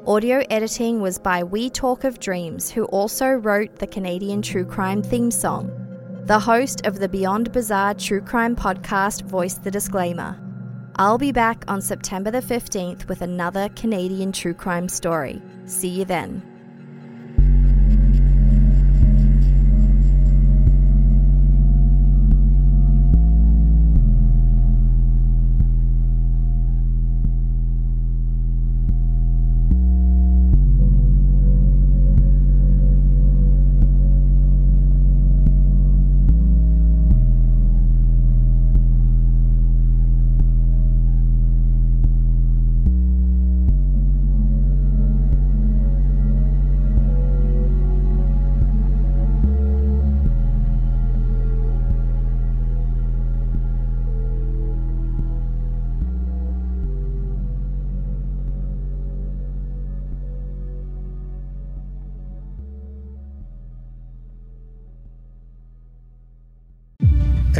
[0.08, 5.01] Audio editing was by We Talk of Dreams, who also wrote the Canadian True Crime
[5.01, 5.72] theme song.
[6.26, 10.39] The host of the Beyond Bizarre True Crime podcast voiced the disclaimer.
[10.97, 15.41] I'll be back on September the 15th with another Canadian True Crime story.
[15.66, 16.55] See you then.